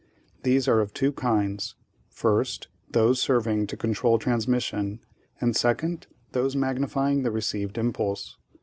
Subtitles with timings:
[0.41, 1.75] These are of two kinds:
[2.09, 4.99] First, those serving to control transmission,
[5.39, 8.35] and, second, those magnifying the received impulse.